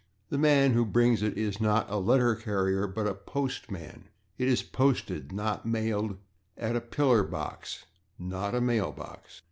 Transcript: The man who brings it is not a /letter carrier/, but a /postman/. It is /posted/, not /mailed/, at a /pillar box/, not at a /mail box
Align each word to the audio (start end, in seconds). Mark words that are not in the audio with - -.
The 0.29 0.37
man 0.39 0.71
who 0.71 0.83
brings 0.83 1.21
it 1.21 1.37
is 1.37 1.61
not 1.61 1.87
a 1.87 1.93
/letter 2.01 2.35
carrier/, 2.41 2.87
but 2.87 3.05
a 3.05 3.13
/postman/. 3.13 4.05
It 4.39 4.47
is 4.47 4.63
/posted/, 4.63 5.31
not 5.31 5.67
/mailed/, 5.67 6.17
at 6.57 6.75
a 6.75 6.81
/pillar 6.81 7.29
box/, 7.29 7.85
not 8.17 8.55
at 8.55 8.63
a 8.63 8.65
/mail 8.65 8.95
box 8.95 9.39